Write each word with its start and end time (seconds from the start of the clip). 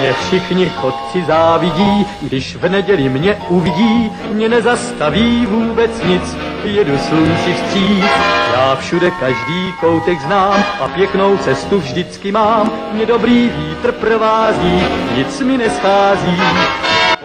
Mě 0.00 0.12
všichni 0.12 0.68
chodci 0.68 1.24
závidí, 1.26 2.06
když 2.22 2.56
v 2.56 2.68
neděli 2.68 3.08
mě 3.08 3.34
uvidí, 3.48 4.12
mě 4.32 4.48
nezastaví 4.48 5.46
vůbec 5.46 6.02
nic, 6.02 6.36
jedu 6.64 6.98
slunci 6.98 7.54
vstříc. 7.54 8.04
Já 8.52 8.76
všude 8.80 9.10
každý 9.10 9.72
koutek 9.80 10.20
znám 10.20 10.64
a 10.80 10.88
pěknou 10.88 11.36
cestu 11.36 11.80
vždycky 11.80 12.32
mám, 12.32 12.70
mě 12.92 13.06
dobrý 13.06 13.48
vítr 13.48 13.92
provází, 13.92 14.82
nic 15.16 15.40
mi 15.40 15.58
neschází. 15.58 16.42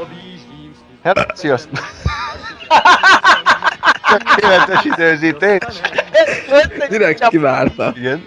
Objíždím 0.02 0.74
sziasztok! 1.36 1.80
Tökéletes 4.10 4.86
időzítés! 4.86 5.82
Direkt 6.90 7.30
kivárta. 7.30 7.94
Igen. 7.96 8.22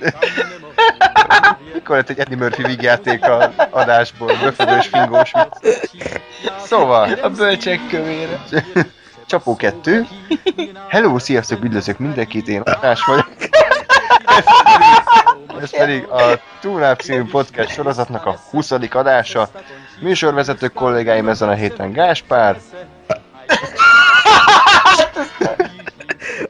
Mikor 1.75 1.97
lett 1.97 2.09
egy 2.09 2.19
Eddie 2.19 2.37
Murphy 2.37 2.63
vígjáték 2.63 3.25
a 3.25 3.53
adásból, 3.71 4.33
böfögős, 4.43 4.87
fingós 4.87 5.33
vicc. 5.33 6.21
Szóval, 6.65 7.13
A 7.23 7.29
bölcsek 7.29 7.81
kövére. 7.89 8.45
Csapó 9.27 9.57
2. 9.57 10.07
Hello, 10.89 11.19
sziasztok, 11.19 11.65
üdvözlök 11.65 11.99
mindenkit, 11.99 12.49
én 12.49 12.61
András 12.61 13.05
vagyok. 13.05 13.29
Ez 15.61 15.71
pedig 15.71 16.05
a 16.05 16.41
Túlnáp 16.61 17.01
című 17.01 17.25
podcast 17.31 17.71
sorozatnak 17.71 18.27
a 18.27 18.39
20. 18.51 18.71
adása. 18.71 19.49
Műsorvezető 20.01 20.69
kollégáim 20.69 21.29
ezen 21.29 21.49
a 21.49 21.55
héten 21.55 21.93
Gáspár, 21.93 22.57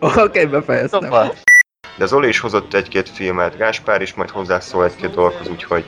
Oké, 0.00 0.20
okay, 0.20 0.44
befejeztem. 0.44 1.00
Szóval. 1.02 1.34
De 1.96 2.06
Zoli 2.06 2.28
is 2.28 2.38
hozott 2.38 2.74
egy-két 2.74 3.08
filmet, 3.08 3.56
Gáspár 3.56 4.02
is 4.02 4.14
majd 4.14 4.30
hozzászól 4.30 4.84
egy-két 4.84 5.10
dolghoz, 5.10 5.48
úgyhogy... 5.48 5.84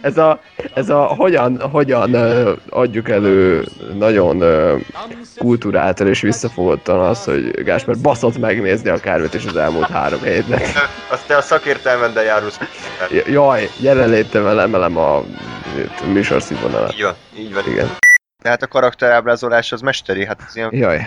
Ez 0.00 0.18
a, 0.18 0.40
ez 0.74 0.88
a 0.88 1.04
hogyan, 1.04 1.60
hogyan 1.70 2.14
adjuk 2.68 3.08
elő 3.08 3.64
nagyon 3.94 4.44
kulturáltan 5.36 6.06
és 6.06 6.20
visszafogottan 6.20 7.00
az, 7.00 7.24
hogy 7.24 7.62
Gáspár 7.64 7.96
baszott 7.98 8.38
megnézni 8.38 8.90
a 8.90 8.96
kárvet 8.96 9.34
is 9.34 9.44
az 9.44 9.56
elmúlt 9.56 9.90
három 9.90 10.22
hétben. 10.22 10.60
Azt 11.08 11.26
te 11.26 11.36
a 11.36 11.42
szakértelmeden 11.42 12.24
járulsz. 12.24 12.58
Jaj, 13.26 13.70
jelenlétemvel 13.80 14.60
emelem 14.60 14.96
a 14.96 15.24
műsor 16.04 16.42
színvonalat. 16.42 16.92
Így 16.92 17.02
van, 17.02 17.14
így 17.38 17.54
van. 17.54 17.62
Igen. 17.66 17.96
Tehát 18.46 18.62
a 18.62 18.66
karakterábrázolás 18.66 19.72
az 19.72 19.80
mesteri, 19.80 20.26
hát 20.26 20.40
ez 20.46 20.56
ilyen 20.56 20.68
Jaj, 20.72 21.06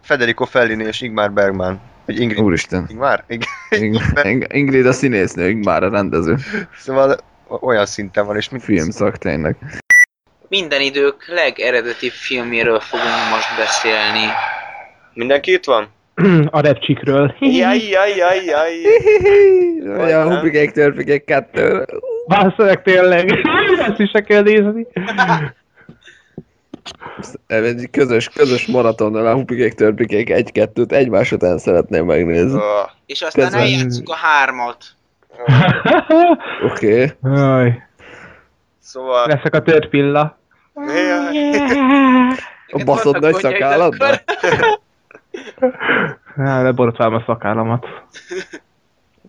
Federico 0.00 0.44
Fellini 0.44 0.84
és 0.84 1.00
Ingmar 1.00 1.32
Bergman. 1.32 1.80
Vagy 2.06 2.20
Ingrid. 2.20 2.40
úristen. 2.40 2.86
Ingmar? 2.88 3.24
Igen. 3.28 3.48
Ing- 3.70 4.00
Ing- 4.30 4.52
Ingrid 4.52 4.86
a 4.86 4.92
színésznő, 4.92 5.54
már 5.54 5.82
a 5.82 5.90
rendező. 5.90 6.36
Szóval 6.78 7.16
olyan 7.60 7.86
szinten 7.86 8.26
van, 8.26 8.36
és 8.36 8.48
mit 8.48 8.62
Filmszak 8.62 9.16
tényleg. 9.16 9.56
Minden 10.48 10.80
idők 10.80 11.24
legeredetibb 11.26 12.12
filmjéről 12.12 12.80
fogunk 12.80 13.30
most 13.30 13.56
beszélni. 13.58 14.26
Mindenki 15.14 15.52
itt 15.52 15.64
van? 15.64 15.88
a 16.50 16.60
repcsikről. 16.60 17.34
Jaj, 17.38 17.78
jaj, 17.88 18.16
jaj, 18.16 18.44
jaj. 18.44 18.72
Vagy 19.96 20.12
a 20.12 20.34
Hupikék 20.34 20.70
Törpikék 20.70 21.24
kettő. 21.24 21.86
Basszolek 22.26 22.82
tényleg. 22.82 23.30
Ezt 23.88 24.00
is 24.00 24.10
se 24.10 24.20
kell 24.20 24.42
nézni. 24.42 24.86
Egy 27.46 27.88
közös, 27.90 28.28
közös 28.28 28.66
maratonnal 28.66 29.26
a 29.26 29.34
Hupikék 29.34 29.74
Törpikék 29.74 30.30
egy-kettőt 30.30 30.92
egymás 30.92 31.32
után 31.32 31.58
szeretném 31.58 32.06
megnézni. 32.06 32.58
Ö, 32.58 32.80
És 33.06 33.22
aztán 33.22 33.44
Közben- 33.44 33.62
eljátszuk 33.62 34.08
a 34.08 34.14
hármat. 34.14 34.84
Oké. 36.70 37.16
Okay. 37.22 37.72
Szóval... 38.78 39.26
leszek 39.26 39.54
a 39.54 39.62
tört 39.62 39.88
pilla. 39.88 40.38
Jaj. 40.74 41.58
A 42.72 42.84
baszott 42.84 43.18
nagy 43.18 43.34
szakállatban? 43.34 44.14
Á, 46.36 46.62
leborotválom 46.62 47.14
a 47.14 47.22
szakállamat. 47.26 47.86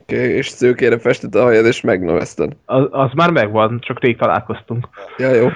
Oké, 0.02 0.16
okay, 0.16 0.30
és 0.30 0.48
szőkére 0.48 1.00
festett 1.00 1.36
a 1.36 1.42
hajad, 1.42 1.66
és 1.66 1.82
megnövezted. 1.82 2.52
Az, 2.66 2.88
az 2.92 3.10
már 3.14 3.30
megvan, 3.30 3.80
csak 3.80 4.00
rég 4.00 4.18
találkoztunk. 4.18 4.88
Ja, 5.18 5.34
jó. 5.34 5.50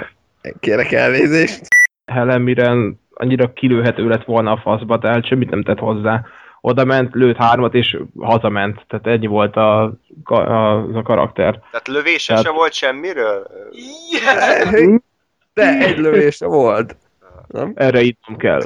Kérek 0.59 0.91
elnézést. 0.91 1.67
Helen 2.05 2.41
Mirren 2.41 2.99
annyira 3.13 3.53
kilőhető 3.53 4.07
lett 4.07 4.23
volna 4.23 4.51
a 4.51 4.57
faszba, 4.63 4.99
tehát 4.99 5.27
semmit 5.27 5.49
nem 5.49 5.63
tett 5.63 5.79
hozzá. 5.79 6.25
Oda 6.61 6.85
ment, 6.85 7.13
lőtt 7.13 7.37
hármat, 7.37 7.73
és 7.73 7.97
hazament. 8.19 8.85
Tehát 8.87 9.07
ennyi 9.07 9.27
volt 9.27 9.55
a, 9.55 9.83
a, 10.23 10.35
az 10.35 10.95
a 10.95 11.01
karakter. 11.01 11.59
Tehát 11.71 11.87
lövése 11.87 12.27
Tehát- 12.27 12.43
se 12.43 12.51
volt 12.51 12.73
semmiről? 12.73 13.47
De 15.53 15.77
egy 15.77 15.97
lövése 15.97 16.45
volt. 16.45 16.95
Nem? 17.47 17.71
Erre 17.75 18.01
írnom 18.01 18.37
kell. 18.37 18.61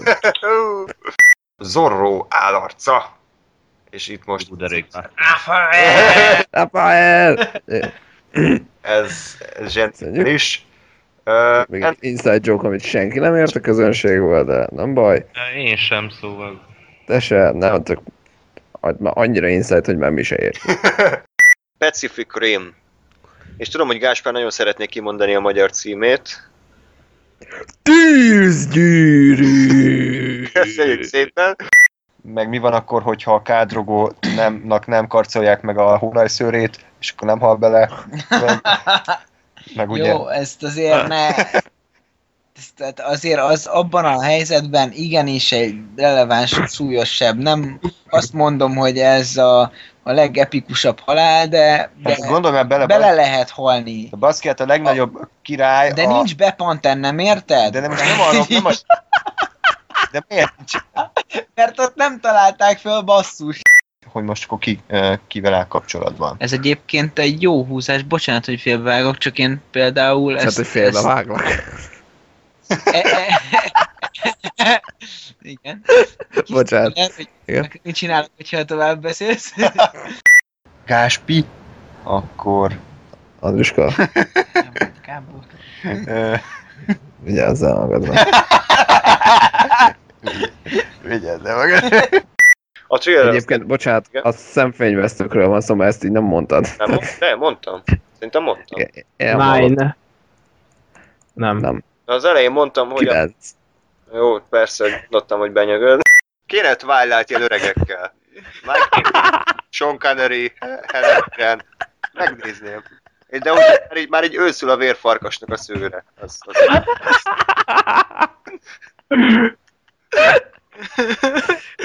Zorro 1.58 2.26
állarca. 2.30 3.18
És 3.90 4.08
itt 4.08 4.26
most... 4.26 4.50
Rafael! 6.52 7.52
Ez, 8.82 9.38
ez 9.60 9.72
zseniális. 9.72 10.66
Még 11.68 11.82
egy 11.82 11.98
inside 12.00 12.40
joke, 12.42 12.68
amit 12.68 12.82
senki 12.82 13.20
nem 13.20 13.36
ért 13.36 13.56
a 13.56 13.60
közönségből, 13.60 14.44
de 14.44 14.68
nem 14.72 14.94
baj. 14.94 15.26
Én 15.56 15.76
sem, 15.76 16.10
szóval. 16.10 16.68
Te 17.06 17.20
se, 17.20 17.52
nem, 17.52 17.84
csak 17.84 18.02
már 18.82 19.14
annyira 19.16 19.48
inside, 19.48 19.82
hogy 19.86 19.98
már 19.98 20.12
mi 20.12 20.24
se 20.24 20.36
ért. 20.36 20.58
Pacific 21.78 22.34
Rim. 22.34 22.76
És 23.58 23.68
tudom, 23.68 23.88
hogy 23.88 23.98
Gáspár 23.98 24.34
nagyon 24.34 24.50
szeretné 24.50 24.86
kimondani 24.86 25.36
a 25.36 25.40
magyar 25.40 25.72
címét. 25.72 26.50
Tűzgyűrű! 27.82 29.48
Köszönjük 30.54 31.04
szépen! 31.04 31.56
Meg 32.22 32.50
mi 32.50 32.58
van 32.58 32.74
akkor, 32.74 33.02
hogyha 33.02 33.34
a 33.34 33.42
kádrogó 33.42 34.12
nemnak 34.36 34.88
nem 34.88 35.08
karcolják 35.08 35.62
meg 35.62 35.78
a 35.78 35.98
hónajszőrét, 35.98 36.86
és 37.00 37.12
akkor 37.12 37.28
nem 37.28 37.40
hal 37.40 37.56
bele? 37.56 37.90
Meg, 39.76 39.90
ugye... 39.90 40.08
Jó, 40.08 40.28
ezt 40.28 40.64
azért 40.64 41.08
ne... 41.08 41.28
Ezt, 42.60 42.74
tehát 42.76 43.00
azért 43.00 43.40
az 43.40 43.66
abban 43.66 44.06
a 44.06 44.22
helyzetben 44.22 44.92
igenis 44.94 45.52
egy 45.52 45.76
releváns, 45.96 46.60
súlyosabb. 46.68 47.38
Nem 47.38 47.80
azt 48.10 48.34
mondom, 48.34 48.76
hogy 48.76 48.98
ez 48.98 49.38
a, 49.38 49.62
a 50.04 50.12
legepikusabb 50.12 51.00
halál, 51.00 51.48
de, 51.48 51.92
de 52.04 52.16
gondolj 52.28 52.54
már 52.54 52.68
bele, 52.68 52.86
bele 52.86 53.12
lehet 53.12 53.50
halni. 53.50 54.08
a 54.12 54.18
baszki, 54.18 54.48
hát 54.48 54.60
a 54.60 54.66
legnagyobb 54.66 55.30
király... 55.42 55.92
De 55.92 56.04
a... 56.04 56.08
nincs 56.08 56.36
bepanten, 56.36 56.98
nem 56.98 57.20
érted? 57.20 57.74
De 57.74 57.80
nem, 57.80 57.90
most 57.90 58.04
nem 58.04 58.20
arról, 58.20 58.46
nem 58.50 58.66
a... 58.66 58.72
De 60.12 60.24
miért 60.28 60.54
nincs, 60.58 60.74
Mert 61.56 61.80
ott 61.80 61.96
nem 61.96 62.20
találták 62.20 62.78
föl 62.78 63.02
basszus. 63.02 63.62
Hogy 64.12 64.24
most 64.24 64.44
akkor 64.44 64.60
ki, 64.60 64.80
ö, 64.88 65.14
kivel 65.28 65.54
áll 65.54 65.68
kapcsolatban? 65.68 66.36
Ez 66.40 66.54
egyébként 66.54 67.20
egy 67.20 67.42
jó 67.42 67.64
húzás, 67.66 68.04
bocsánat, 68.04 68.46
hogy 68.46 68.60
félbevágok, 68.60 69.18
csak 69.18 69.38
én 69.38 69.62
például 69.72 70.38
Hát, 70.38 70.54
hogy 70.54 70.68
félbe 70.68 71.02
váglak. 71.02 71.44
E- 72.68 73.04
e- 74.56 74.82
Igen. 75.42 75.84
Bocsánat. 76.50 76.96
Lehet, 76.96 77.14
hogy 77.16 77.30
Igen. 77.46 77.72
mit 77.84 77.96
csinálok, 77.96 78.30
hogyha 78.38 78.64
tovább 78.66 79.02
beszélsz? 79.02 79.54
Gáspi, 80.86 81.46
akkor... 82.04 82.80
Andruska, 83.40 83.94
Kábor. 85.02 85.44
ö, 86.06 86.36
vigyázzál 87.24 87.76
magadra. 87.76 88.14
Vigyázz 91.04 91.44
el 91.46 91.56
magad. 91.56 92.24
A 92.92 92.98
trailer 92.98 93.28
az- 93.28 93.36
Egyébként, 93.36 93.66
bocsánat, 93.66 94.06
Igen. 94.10 94.24
a 94.24 94.32
szemfényvesztőkről 94.32 95.48
van 95.48 95.62
szó, 95.62 95.76
mert 95.76 95.90
ezt 95.90 96.04
így 96.04 96.12
nem 96.12 96.24
mondtad. 96.24 96.66
Nem, 96.78 97.00
de, 97.20 97.36
mondtam. 97.36 97.82
Szerintem 98.14 98.44
mondtam. 98.44 98.82
Nine. 99.18 99.98
Nem. 101.34 101.58
Nem. 101.58 101.84
Na, 102.06 102.14
az 102.14 102.24
elején 102.26 102.52
mondtam, 102.52 102.90
hogy... 102.90 103.08
A... 103.08 103.10
Kilenc. 103.12 103.34
Jó, 104.14 104.40
persze, 104.40 104.84
hogy 104.84 105.08
tudtam, 105.10 105.40
hogy 105.40 105.52
benyögöd. 105.52 106.02
Kéne 106.46 106.76
Twilight 106.76 107.30
ilyen 107.30 107.42
öregekkel. 107.42 108.14
Mike, 108.62 109.10
Sean 109.70 110.00
Connery, 110.00 110.54
Helen 110.88 111.24
Mirren. 111.30 111.62
Megnézném. 112.14 112.84
De 113.30 113.52
úgy, 113.52 113.58
már 113.88 113.98
így, 113.98 114.10
már 114.10 114.24
így 114.24 114.36
őszül 114.36 114.70
a 114.70 114.78
vérfarkasnak 114.78 115.50
a 115.50 115.58
szőre. 115.58 116.06
Az, 116.22 116.40
az, 116.46 116.56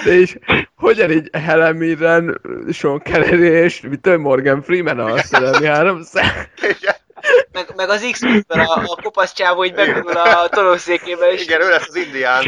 De 0.05 0.13
is, 0.15 0.39
hogyan 0.85 1.11
így 1.11 1.31
Helen 1.33 1.77
Mirren, 1.77 2.41
Sean 2.73 3.03
Connery 3.03 3.47
és 3.47 3.81
mit 3.81 4.17
Morgan 4.17 4.63
Freeman 4.63 4.99
a 4.99 5.19
szerelmi 5.19 5.67
három 5.67 6.03
szem. 6.03 6.27
meg, 7.53 7.73
meg 7.77 7.89
az 7.89 8.09
x 8.11 8.23
a, 8.23 8.83
a 8.85 8.99
kopasz 9.03 9.33
csávó, 9.33 9.57
hogy 9.57 9.75
begurul 9.75 10.17
a 10.17 10.49
tolószékébe, 10.49 11.33
és 11.33 11.45
Igen, 11.45 11.61
ő 11.61 11.69
lesz 11.69 11.89
az 11.89 11.97
indián. 11.97 12.43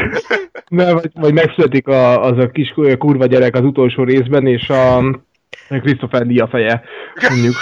Ne, 0.67 0.93
vagy, 0.93 1.11
vagy 1.13 1.33
megszületik 1.33 1.87
a, 1.87 2.23
az 2.23 2.37
a 2.37 2.49
kis 2.49 2.73
kurva 2.97 3.25
gyerek 3.25 3.55
az 3.55 3.63
utolsó 3.63 4.03
részben, 4.03 4.47
és 4.47 4.69
a 4.69 4.97
a 5.69 5.79
Christopher 5.79 6.25
Lee 6.25 6.43
a 6.43 6.47
feje, 6.47 6.83
mondjuk. 7.29 7.55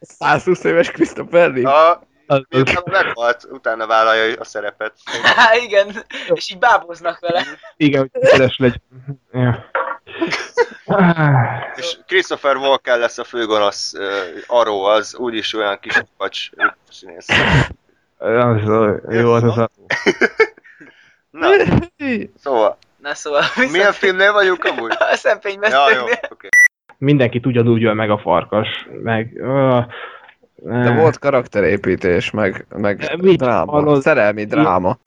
120 0.00 0.64
éves 0.64 0.90
Christopher 0.90 1.50
Lee? 1.50 1.68
A, 1.68 2.00
miután 2.48 2.82
meghalt, 2.84 3.46
utána 3.50 3.86
vállalja 3.86 4.34
a 4.38 4.44
szerepet. 4.44 4.92
Há, 5.36 5.54
igen, 5.54 6.04
és 6.34 6.50
így 6.50 6.58
báboznak 6.58 7.18
vele. 7.18 7.42
igen, 7.76 8.10
hogy 8.12 8.28
sikeres 8.28 8.58
legyen. 8.58 8.82
Ja. 9.32 9.70
És 11.74 11.98
Christopher 12.06 12.56
Walken 12.56 12.98
lesz 12.98 13.18
a 13.18 13.24
főgonosz 13.24 13.92
uh, 13.92 14.04
Arrow, 14.46 14.82
az 14.82 15.16
úgyis 15.16 15.54
olyan 15.54 15.78
kis 15.80 16.02
pacs 16.16 16.50
színész. 16.90 17.26
Jó, 19.08 19.32
az, 19.32 19.42
az 19.42 19.58
a... 19.58 19.70
Na, 21.30 21.48
szóval, 22.36 22.78
Na 23.06 23.14
szóval, 23.14 23.42
milyen 23.70 23.92
filmnél 23.92 24.32
vagyunk 24.32 24.64
amúgy? 24.64 24.92
A 24.98 25.38
Ja, 25.60 25.90
jó, 25.94 26.04
oké. 26.28 26.48
Mindenki 26.98 27.40
ugyanúgy 27.44 27.84
öl 27.84 27.94
meg 27.94 28.10
a 28.10 28.18
farkas, 28.18 28.86
meg... 29.02 29.32
Uh, 29.34 29.84
De 30.62 30.94
volt 30.94 31.18
karakterépítés, 31.18 32.30
meg, 32.30 32.66
meg 32.76 33.16
Mit 33.20 33.38
dráma, 33.38 33.70
hallod? 33.72 34.02
szerelmi 34.02 34.44
dráma. 34.44 34.98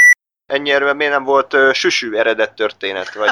Ennyire 0.49 0.93
miért 0.93 1.11
nem 1.11 1.23
volt 1.23 1.53
uh, 1.53 1.71
süsű 1.73 2.13
eredet 2.13 2.53
történet, 2.53 3.13
vagy, 3.13 3.29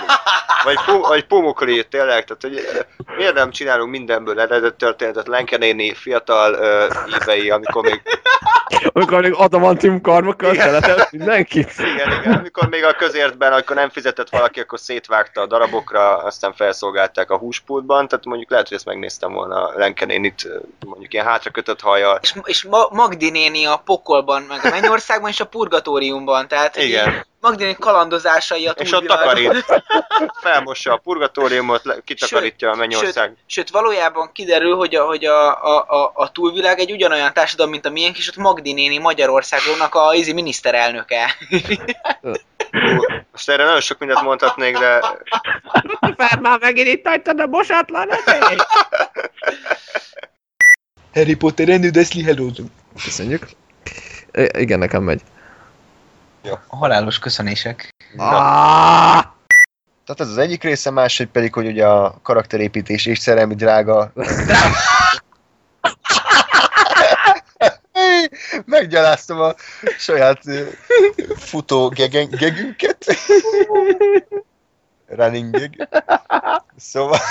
vagy, 0.63 0.77
pu, 0.85 0.99
vagy 0.99 1.25
pumukli, 1.25 1.87
tényleg, 1.87 2.25
tehát 2.25 2.41
hogy 2.41 2.85
miért 3.17 3.33
nem 3.33 3.51
csinálunk 3.51 3.91
mindenből 3.91 4.39
eredet 4.41 4.75
történetet, 4.75 5.27
Lenke 5.27 5.57
néni 5.57 5.93
fiatal 5.93 6.53
uh, 6.53 7.19
évei, 7.21 7.49
amikor 7.49 7.83
még, 7.83 8.01
Amikor 8.93 9.21
még 9.21 9.33
adamantium 9.33 10.01
karmokkal 10.01 10.55
szeretett 10.55 11.11
mindenkit. 11.11 11.71
igen, 11.77 12.11
igen, 12.21 12.33
amikor 12.33 12.69
még 12.69 12.83
a 12.83 12.93
közértben, 12.93 13.53
amikor 13.53 13.75
nem 13.75 13.89
fizetett 13.89 14.29
valaki, 14.29 14.59
akkor 14.59 14.79
szétvágta 14.79 15.41
a 15.41 15.45
darabokra, 15.45 16.17
aztán 16.17 16.53
felszolgálták 16.53 17.31
a 17.31 17.37
húspultban, 17.37 18.07
tehát 18.07 18.25
mondjuk 18.25 18.49
lehet, 18.49 18.67
hogy 18.67 18.77
ezt 18.77 18.85
megnéztem 18.85 19.31
volna 19.33 19.71
Lenke 19.75 20.05
nénit, 20.05 20.47
mondjuk 20.85 21.13
ilyen 21.13 21.25
hátrakötött 21.25 21.81
hajjal. 21.81 22.19
És, 22.21 22.33
és 22.43 22.63
Ma- 22.63 22.89
Magdi 22.91 23.29
néni 23.29 23.65
a 23.65 23.81
pokolban, 23.85 24.41
meg 24.41 24.59
a 24.63 24.69
mennyországban, 24.69 25.29
és 25.29 25.39
a 25.39 25.45
purgatóriumban. 25.45 26.47
Tehát 26.47 26.77
Igen. 26.77 27.06
Néni 27.41 27.75
kalandozásai 27.79 28.67
a 28.67 28.71
És 28.71 28.91
ott 28.91 29.05
takarít. 29.05 29.65
Felmossa 30.41 30.93
a 30.93 30.97
purgatóriumot, 30.97 32.03
kitakarítja 32.03 32.71
a 32.71 32.75
mennyország. 32.75 33.35
Sőt, 33.45 33.69
valójában 33.69 34.31
kiderül, 34.33 34.75
hogy 34.75 34.95
a, 34.95 35.05
hogy 35.05 35.25
a, 35.25 35.63
a, 35.63 35.85
a, 35.87 36.11
a 36.13 36.31
túlvilág 36.31 36.79
egy 36.79 36.91
ugyanolyan 36.91 37.33
társadalom, 37.33 37.71
mint 37.71 37.85
a 37.85 37.89
miénk, 37.89 38.17
és 38.17 38.27
ott 38.29 38.35
Magdi 38.35 38.73
néni 38.73 38.97
Magyarországnak 38.97 39.95
a 39.95 40.13
izi 40.13 40.33
miniszterelnöke. 40.33 41.35
Most 43.31 43.49
erre 43.49 43.63
nagyon 43.63 43.81
sok 43.81 43.99
mindent 43.99 44.21
mondhatnék, 44.21 44.77
de 44.77 44.99
Már 46.17 46.39
már 46.39 46.59
megint 46.59 46.87
itt 46.87 47.07
hagytad 47.07 47.39
a 47.39 47.47
bosatlan 47.47 48.09
Harry 51.13 51.35
Potter 51.35 51.79
Deathly 51.79 52.21
Hallows. 52.21 52.57
Köszönjük. 53.03 53.47
I- 54.31 54.49
igen, 54.53 54.79
nekem 54.79 55.03
megy. 55.03 55.21
A 56.47 56.75
halálos 56.75 57.19
köszönések. 57.19 57.89
Ah! 58.17 59.23
Tehát 60.05 60.21
ez 60.21 60.29
az 60.29 60.37
egyik 60.37 60.63
része, 60.63 60.89
másik 60.89 61.27
pedig, 61.27 61.53
hogy 61.53 61.67
ugye 61.67 61.87
a 61.87 62.15
karakterépítés 62.21 63.05
és 63.05 63.19
szerelmi 63.19 63.55
drága. 63.55 64.11
Meggyaláztam 68.65 69.39
a 69.39 69.53
saját 69.97 70.41
futó 71.35 71.89
gegen, 71.89 72.29
gegünket. 72.29 73.05
Running 75.07 75.57
gag. 75.57 75.89
Szóval... 76.77 77.19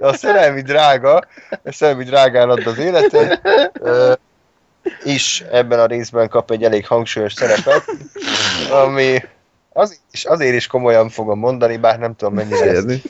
A 0.00 0.12
szerelmi 0.12 0.62
drága, 0.62 1.22
a 1.64 1.72
szerelmi 1.72 2.04
drágán 2.04 2.50
ad 2.50 2.66
az 2.66 2.78
életet, 2.78 3.40
ö, 3.72 4.12
is 5.04 5.44
ebben 5.50 5.78
a 5.78 5.86
részben 5.86 6.28
kap 6.28 6.50
egy 6.50 6.64
elég 6.64 6.86
hangsúlyos 6.86 7.32
szerepet, 7.32 7.84
ami 8.84 9.18
az, 9.72 10.00
és 10.10 10.24
azért 10.24 10.54
is 10.54 10.66
komolyan 10.66 11.08
fogom 11.08 11.38
mondani, 11.38 11.76
bár 11.76 11.98
nem 11.98 12.14
tudom 12.16 12.34
mennyire 12.34 12.64
ezt. 12.64 12.74
Érni. 12.74 13.02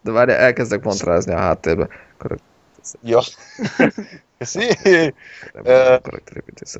De 0.00 0.10
várj, 0.10 0.32
elkezdek 0.32 0.82
montrázni 0.82 1.32
a 1.32 1.38
háttérbe. 1.38 1.88
Ja. 3.02 3.20
Köszi. 4.38 4.68
Ö, 5.62 5.96
Karakterépítés. 6.02 6.76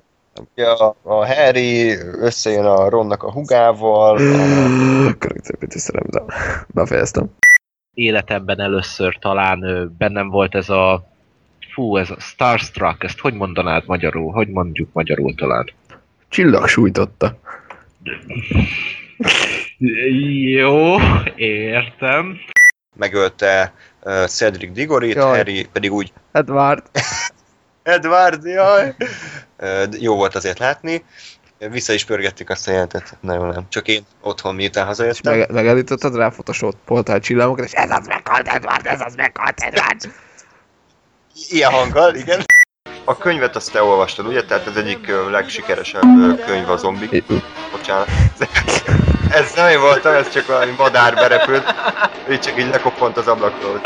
Ja, 0.54 0.96
a 1.02 1.26
Harry 1.26 1.96
összejön 1.98 2.64
a 2.64 2.88
Ronnak 2.88 3.22
a 3.22 3.32
hugával, 3.32 4.16
a, 4.16 5.18
Karakterépítés 5.18 5.80
szerelem, 5.80 6.08
de 6.10 6.22
befejeztem. 6.66 7.30
életemben 7.94 8.60
először 8.60 9.18
talán 9.20 9.92
bennem 9.98 10.28
volt 10.28 10.54
ez 10.54 10.68
a 10.68 11.15
fú, 11.76 11.96
ez 11.96 12.10
a 12.10 12.16
Starstruck, 12.20 13.04
ezt 13.04 13.18
hogy 13.18 13.34
mondanád 13.34 13.82
magyarul? 13.86 14.32
Hogy 14.32 14.48
mondjuk 14.48 14.88
magyarul 14.92 15.34
talán? 15.34 15.70
Csillag 16.28 16.68
sújtotta. 16.68 17.38
Jó, 20.58 20.96
értem. 21.34 22.38
megölte 22.96 23.72
uh, 24.02 24.24
Cedric 24.24 24.72
Digorit, 24.72 25.14
Jaj. 25.14 25.36
Harry 25.36 25.66
pedig 25.72 25.92
úgy 25.92 26.12
Edward. 26.32 26.82
Edward, 27.82 28.44
jaj! 28.44 28.94
Ö, 29.56 29.84
Jó 30.00 30.16
volt 30.16 30.34
azért 30.34 30.58
látni. 30.58 31.04
Vissza 31.58 31.92
is 31.92 32.04
pörgettük 32.04 32.50
azt 32.50 32.68
a 32.68 32.70
jelentet. 32.70 33.16
Nagyon 33.20 33.48
nem. 33.48 33.66
Csak 33.68 33.88
én 33.88 34.02
otthon 34.20 34.54
miután 34.54 34.82
És 34.82 34.88
hazajöttem. 34.88 35.38
meg, 35.38 35.50
megállítottad 35.50 36.16
rá 36.16 36.28
photoshopoltál 36.28 37.20
csillagokat, 37.20 37.64
és 37.64 37.72
ez 37.72 37.90
az 37.90 38.06
meghalt 38.06 38.48
Edward, 38.48 38.86
ez 38.86 39.00
az 39.00 39.14
meghalt 39.14 39.60
Edward. 39.60 40.12
Ilyen 41.48 41.70
hanggal, 41.70 42.14
igen. 42.14 42.44
A 43.04 43.16
könyvet 43.16 43.56
azt 43.56 43.72
te 43.72 43.82
olvastad, 43.82 44.26
ugye? 44.26 44.44
Tehát 44.44 44.66
ez 44.66 44.76
egyik 44.76 45.12
legsikeresebb 45.30 46.02
könyv 46.46 46.70
a 46.70 46.76
zombik. 46.76 47.24
Bocsánat. 47.72 48.08
Ez 49.30 49.52
nem 49.54 49.68
én 49.68 49.80
voltam, 49.80 50.14
ez 50.14 50.32
csak 50.32 50.46
valami 50.46 50.72
madár 50.76 51.14
berepült. 51.14 51.74
Így 52.30 52.40
csak 52.40 52.58
így 52.58 52.68
lekoppant 52.68 53.16
az 53.16 53.26
ablakról. 53.26 53.80